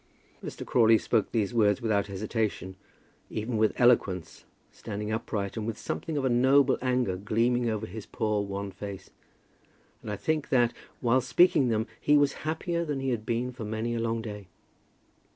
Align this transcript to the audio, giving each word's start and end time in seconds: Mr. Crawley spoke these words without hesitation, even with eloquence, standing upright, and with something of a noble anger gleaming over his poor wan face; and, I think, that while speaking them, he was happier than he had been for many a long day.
Mr. 0.43 0.65
Crawley 0.65 0.97
spoke 0.97 1.31
these 1.31 1.53
words 1.53 1.79
without 1.79 2.07
hesitation, 2.07 2.75
even 3.29 3.55
with 3.55 3.79
eloquence, 3.79 4.45
standing 4.71 5.11
upright, 5.11 5.55
and 5.55 5.67
with 5.67 5.77
something 5.77 6.17
of 6.17 6.25
a 6.25 6.27
noble 6.29 6.79
anger 6.81 7.15
gleaming 7.15 7.69
over 7.69 7.85
his 7.85 8.07
poor 8.07 8.41
wan 8.41 8.71
face; 8.71 9.11
and, 10.01 10.09
I 10.09 10.15
think, 10.15 10.49
that 10.49 10.73
while 11.01 11.21
speaking 11.21 11.67
them, 11.67 11.85
he 11.99 12.17
was 12.17 12.33
happier 12.49 12.83
than 12.83 12.99
he 12.99 13.09
had 13.09 13.27
been 13.27 13.51
for 13.51 13.63
many 13.63 13.93
a 13.93 13.99
long 13.99 14.23
day. 14.23 14.47